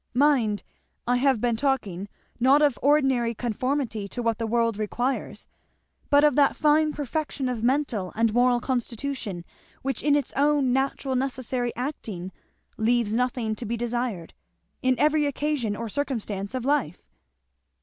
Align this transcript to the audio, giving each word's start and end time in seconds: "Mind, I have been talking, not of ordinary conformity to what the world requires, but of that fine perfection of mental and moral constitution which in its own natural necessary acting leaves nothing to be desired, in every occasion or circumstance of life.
"Mind, 0.15 0.63
I 1.05 1.17
have 1.17 1.39
been 1.39 1.55
talking, 1.55 2.09
not 2.39 2.63
of 2.63 2.79
ordinary 2.81 3.35
conformity 3.35 4.07
to 4.07 4.23
what 4.23 4.39
the 4.39 4.47
world 4.47 4.79
requires, 4.79 5.47
but 6.09 6.23
of 6.23 6.35
that 6.35 6.55
fine 6.55 6.91
perfection 6.91 7.47
of 7.47 7.61
mental 7.61 8.11
and 8.15 8.33
moral 8.33 8.59
constitution 8.59 9.45
which 9.83 10.01
in 10.01 10.15
its 10.15 10.33
own 10.35 10.73
natural 10.73 11.15
necessary 11.15 11.71
acting 11.75 12.31
leaves 12.77 13.15
nothing 13.15 13.53
to 13.53 13.65
be 13.67 13.77
desired, 13.77 14.33
in 14.81 14.97
every 14.97 15.27
occasion 15.27 15.75
or 15.75 15.87
circumstance 15.87 16.55
of 16.55 16.65
life. 16.65 17.05